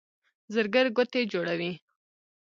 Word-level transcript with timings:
زرګر 0.53 0.85
ګوتې 0.95 1.21
جوړوي. 1.31 1.71